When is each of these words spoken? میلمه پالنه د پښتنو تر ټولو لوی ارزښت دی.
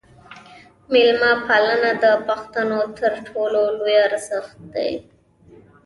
میلمه 0.91 1.31
پالنه 1.45 1.91
د 2.03 2.05
پښتنو 2.27 2.79
تر 2.99 3.13
ټولو 3.27 3.61
لوی 3.77 3.97
ارزښت 4.07 4.57
دی. 4.73 4.91